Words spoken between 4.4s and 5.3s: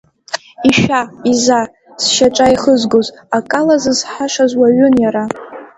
уаҩын иара.